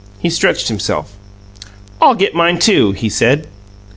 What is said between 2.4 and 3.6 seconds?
too," he said.